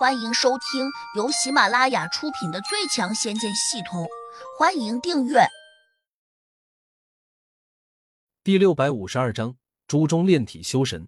[0.00, 4.04] 欢迎收听由喜马拉雅出品的《最强仙剑系统》，
[4.58, 5.40] 欢迎订阅。
[8.42, 11.06] 第六百五十二章：朱中炼体修神。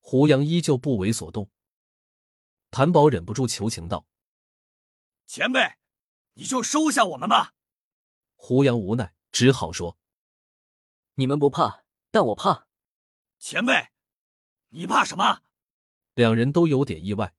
[0.00, 1.50] 胡杨依旧不为所动。
[2.70, 4.06] 谭宝忍不住求情道
[5.28, 5.74] ：“前辈，
[6.32, 7.52] 你就收下我们吧。”
[8.34, 9.98] 胡杨无奈，只好说
[11.16, 12.66] ：“你们不怕，但我怕。”
[13.38, 13.88] 前辈，
[14.70, 15.42] 你怕什么？
[16.14, 17.34] 两人都有点意外。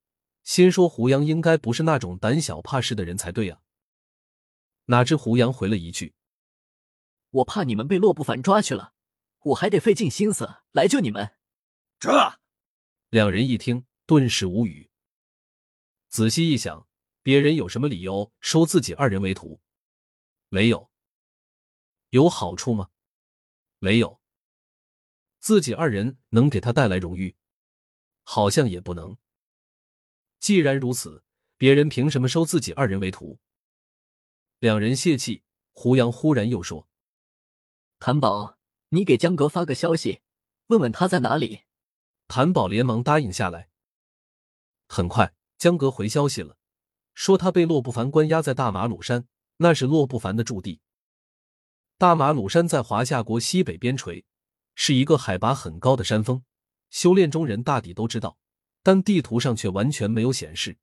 [0.49, 3.61] 心说胡杨应该不是那种胆小怕事的人才对呀，
[4.85, 6.15] 哪知胡杨回了一句
[7.29, 8.95] ：“我怕你们被洛不凡抓去了，
[9.43, 11.35] 我还得费尽心思来救你们。”
[12.01, 12.39] 这
[13.11, 14.89] 两人一听，顿时无语。
[16.07, 16.87] 仔细一想，
[17.21, 19.61] 别人有什么理由收自己二人为徒？
[20.47, 20.89] 没有。
[22.09, 22.89] 有好处吗？
[23.77, 24.19] 没有。
[25.37, 27.37] 自己二人能给他带来荣誉？
[28.23, 29.15] 好像也不能。
[30.39, 31.23] 既然如此，
[31.57, 33.39] 别人凭什么收自己二人为徒？
[34.59, 36.87] 两人泄气，胡杨忽然又说
[37.99, 38.57] ：“谭宝，
[38.89, 40.21] 你给江阁发个消息，
[40.67, 41.61] 问问他在哪里。”
[42.27, 43.69] 谭宝连忙答应下来。
[44.87, 46.57] 很快，江阁回消息了，
[47.13, 49.27] 说他被洛不凡关押在大马鲁山，
[49.57, 50.81] 那是洛不凡的驻地。
[51.97, 54.23] 大马鲁山在华夏国西北边陲，
[54.75, 56.43] 是一个海拔很高的山峰，
[56.89, 58.37] 修炼中人大抵都知道。
[58.81, 60.77] 但地图上却完全没有显示，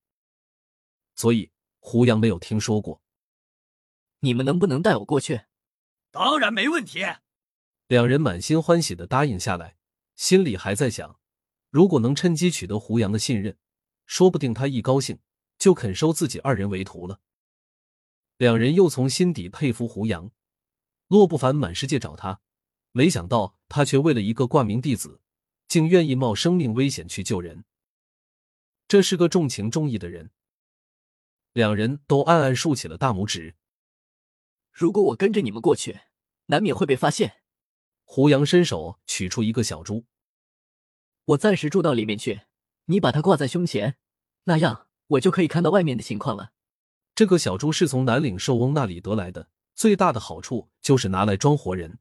[1.15, 3.03] 所以胡杨没有听说过。
[4.21, 5.43] 你们能不能带我过去？
[6.11, 7.05] 当然没问题。
[7.87, 9.77] 两人满心欢喜的答应下来，
[10.15, 11.21] 心里还在想：
[11.71, 13.57] 如果能趁机取得胡杨的信任，
[14.07, 15.19] 说不定他一高兴
[15.59, 17.21] 就肯收自己二人为徒了。
[18.37, 20.31] 两人又从心底佩服胡杨。
[21.09, 22.41] 洛不凡满世界找他，
[22.91, 25.21] 没想到他却为了一个挂名弟子，
[25.69, 27.65] 竟愿意冒生命危险去救人。
[28.89, 30.31] 这是个重情重义的人，
[31.53, 33.57] 两人都暗暗竖起了大拇指。
[34.71, 36.01] 如果我跟着你们过去，
[36.47, 37.43] 难免会被发现。
[38.05, 40.05] 胡杨伸手取出一个小猪，
[41.25, 42.43] 我暂时住到里面去，
[42.85, 43.97] 你把它挂在胸前，
[44.45, 46.53] 那样我就可以看到外面的情况了。
[47.17, 51.99] 这个小猪是从南岭兽翁那里得来的，最大的好处就是拿来装活人。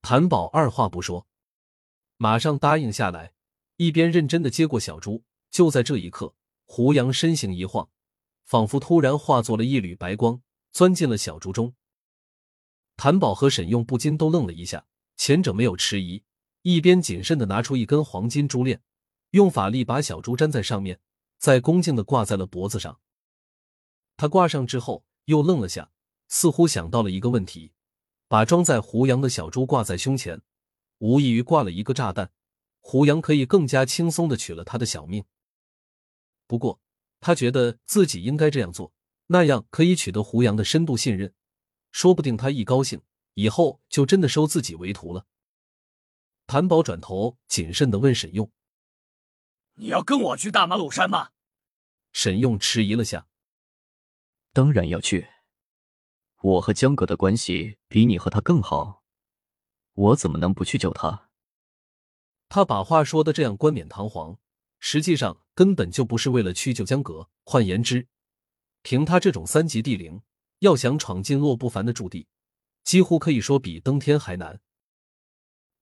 [0.00, 1.26] 谭宝二话不说，
[2.16, 3.34] 马上答应下来，
[3.76, 5.24] 一边认真的接过小珠。
[5.50, 7.88] 就在这一刻，胡杨身形一晃，
[8.44, 10.40] 仿佛突然化作了一缕白光，
[10.72, 11.74] 钻进了小竹中。
[12.96, 14.86] 谭宝和沈用不禁都愣了一下，
[15.16, 16.24] 前者没有迟疑，
[16.62, 18.82] 一边谨慎的拿出一根黄金珠链，
[19.30, 21.00] 用法力把小珠粘在上面，
[21.38, 23.00] 再恭敬的挂在了脖子上。
[24.16, 25.92] 他挂上之后，又愣了下，
[26.28, 27.72] 似乎想到了一个问题，
[28.26, 30.42] 把装在胡杨的小珠挂在胸前，
[30.98, 32.32] 无异于挂了一个炸弹，
[32.80, 35.24] 胡杨可以更加轻松的取了他的小命。
[36.48, 36.80] 不过，
[37.20, 38.92] 他觉得自己应该这样做，
[39.26, 41.34] 那样可以取得胡杨的深度信任，
[41.92, 43.02] 说不定他一高兴，
[43.34, 45.26] 以后就真的收自己为徒了。
[46.46, 48.50] 谭宝转头谨慎的问沈用
[49.76, 51.32] ：“你要跟我去大马鲁山吗？”
[52.12, 53.28] 沈用迟疑了下
[54.54, 55.28] ：“当然要去，
[56.40, 59.04] 我和江哥的关系比你和他更好，
[59.92, 61.28] 我怎么能不去救他？”
[62.48, 64.38] 他把话说的这样冠冕堂皇。
[64.80, 67.28] 实际上根本就不是为了去救江阁。
[67.44, 68.06] 换言之，
[68.82, 70.20] 凭他这种三级地灵，
[70.60, 72.26] 要想闯进洛不凡的驻地，
[72.84, 74.60] 几乎可以说比登天还难。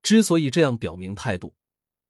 [0.02, 1.54] 之所以这样表明态度，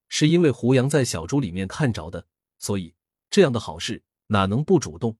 [0.08, 2.26] 是因为胡杨在小猪里面看着的，
[2.58, 2.94] 所以
[3.30, 5.16] 这样的好事哪能不主动？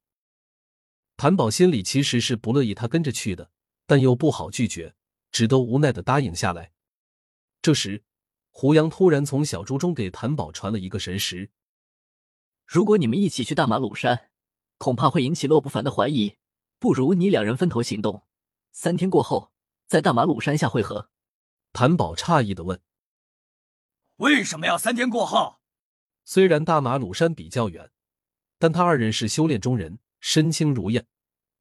[1.16, 3.50] 谭宝心里其实是不乐意他跟着去的，
[3.87, 4.94] 但又不好拒绝，
[5.33, 6.72] 只得无奈的答应下来。
[7.62, 8.04] 这时。
[8.58, 11.50] 胡杨突然从小猪中给谭宝传了一个神识
[12.64, 14.30] ：“如果你们一起去大马鲁山，
[14.78, 16.38] 恐怕会引起洛不凡的怀疑。
[16.78, 18.26] 不如你两人分头行动，
[18.72, 19.52] 三天过后
[19.86, 21.10] 在大马鲁山下会合。”
[21.74, 22.80] 谭宝诧异的问
[24.16, 25.56] ：“为什么要三天过后？”
[26.24, 27.90] 虽然大马鲁山比较远，
[28.58, 31.06] 但他二人是修炼中人，身轻如燕，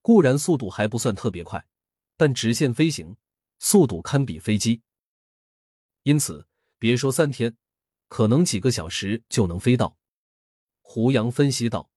[0.01, 1.68] 固然速度还不算特别快，
[2.15, 3.18] 但直线飞行
[3.59, 4.81] 速度堪比飞机，
[6.03, 6.48] 因此。
[6.77, 7.56] 别说三天，
[8.07, 9.98] 可能几个小时就能飞到。
[10.81, 11.89] 胡杨分析道：“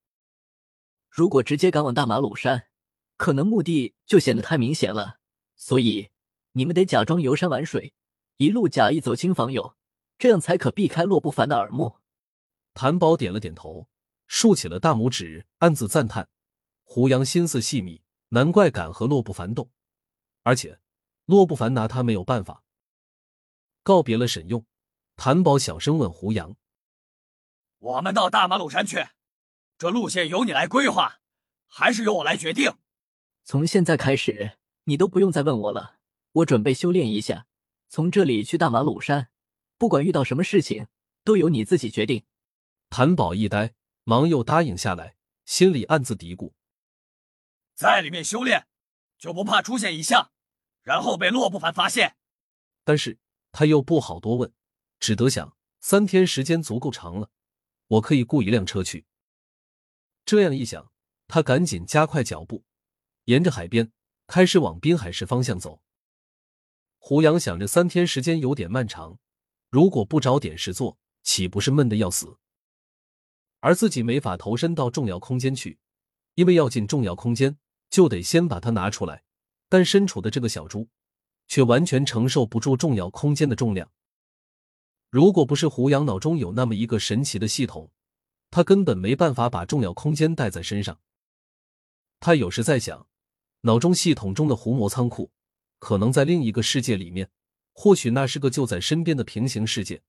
[1.11, 2.69] 如果直接赶往大马鲁山，
[3.17, 5.19] 可能目的就显得太明显了。
[5.57, 6.11] 所以
[6.53, 7.93] 你们得假装游山玩水，
[8.37, 9.77] 一路假意走亲访友，
[10.17, 11.97] 这样才可避开洛不凡的耳目。”
[12.73, 13.89] 谭宝点了点头，
[14.29, 16.29] 竖起了大拇指，暗自赞叹
[16.85, 19.71] ：“胡杨心思细密，难怪敢和洛不凡斗。
[20.45, 20.79] 而且
[21.27, 22.63] 洛不凡拿他没有办法。”
[23.89, 24.67] 告别了沈用，
[25.17, 26.55] 谭宝小声问胡杨
[27.81, 29.03] ：“我们到大马鲁山去，
[29.79, 31.21] 这路线由你来规划，
[31.67, 32.71] 还是由我来决定？
[33.45, 36.01] 从现在开始，你都不用再问我了。
[36.33, 37.47] 我准备修炼一下，
[37.89, 39.31] 从这里去大马鲁山，
[39.79, 40.89] 不管遇到什么事情，
[41.25, 42.27] 都由你自己决定。
[42.91, 43.73] 谭宝一呆，
[44.05, 46.53] 忙又答应下来，心里暗自嘀咕：
[47.75, 48.67] 在里面修炼，
[49.17, 50.31] 就不怕出现异象，
[50.83, 52.19] 然后被洛不凡发现？
[52.85, 53.19] 但是
[53.59, 54.53] 他又不好多问，
[55.01, 57.29] 只得想：三天时间足够长了，
[57.89, 59.05] 我可以雇一辆车去。
[60.25, 60.93] 这样一想，
[61.27, 62.63] 他赶紧加快脚步，
[63.25, 63.91] 沿着海边
[64.29, 65.83] 开始往滨海市方向走。
[66.99, 69.19] 胡杨想着，三天时间有点漫长，
[69.71, 72.39] 如果不找点事做，岂不是闷得要死？
[73.59, 75.81] 而自己没法投身到重要空间去，
[76.37, 77.59] 因为要进重要空间，
[77.91, 79.25] 就得先把它拿出来。
[79.69, 80.89] 但身处的这个小猪，
[81.49, 83.91] 却完全承受不住重要空间的重量。
[85.11, 87.91] 如果不是胡杨脑中有那么一个神奇的系统，
[88.51, 91.01] 他根本没办法把重要空间带在身上。
[92.21, 93.09] 他有时在想，
[93.63, 95.33] 脑中系统中的胡魔仓库。
[95.81, 97.31] 可能在另一个世界里面，
[97.73, 100.03] 或许那是个就在身边的平行世界。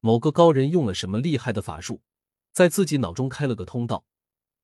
[0.00, 2.00] 某个高人用了什么厉害的法术，
[2.52, 4.06] 在自己脑中开了个通道，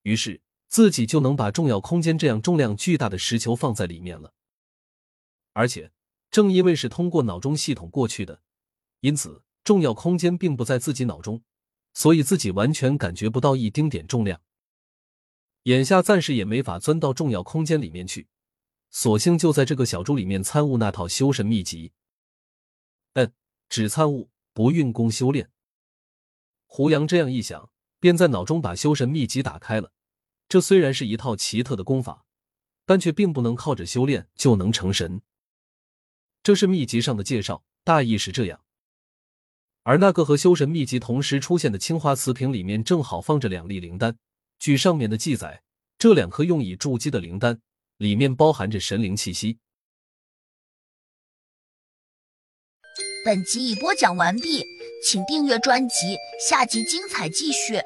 [0.01, 4.33] 于是自己就能把重要空间这样重量巨大的石球放在里面了。
[5.53, 5.93] 而且，
[6.37, 8.43] 正因为是通过脑中系统过去的，
[9.01, 11.43] 因此重要空间并不在自己脑中，
[11.95, 14.43] 所以自己完全感觉不到一丁点重量。
[15.63, 18.29] 眼下暂时也没法钻到重要空间里面去。
[18.91, 21.93] 索性就在这个小猪里面参悟那套修神秘籍。
[23.15, 23.33] 嗯，
[23.71, 25.51] 只参悟不运功修炼。
[26.67, 29.91] 胡杨这样一想，便在脑中把修神秘籍打开了。
[30.51, 32.27] 这虽然是一套奇特的功法，
[32.85, 35.23] 但却并不能靠着修炼就能成神。
[36.47, 38.61] 这是秘籍上的介绍，大意是这样。
[39.83, 44.17] 而那个和修神秘籍同时出现的青花瓷瓶里面，正好放着两粒灵丹。
[44.61, 45.65] 据上面的记载，
[45.99, 47.61] 这两颗用以筑基的灵丹。
[47.97, 49.59] 里面包含着神灵气息。
[53.25, 54.65] 本集已播讲完毕，
[55.05, 56.17] 请订阅专辑，
[56.49, 57.83] 下集精彩继续。